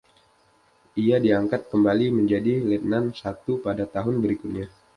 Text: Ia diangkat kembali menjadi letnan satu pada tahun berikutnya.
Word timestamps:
Ia 1.03 1.17
diangkat 1.25 1.61
kembali 1.71 2.07
menjadi 2.17 2.53
letnan 2.69 3.05
satu 3.21 3.53
pada 3.65 3.83
tahun 3.95 4.15
berikutnya. 4.23 4.65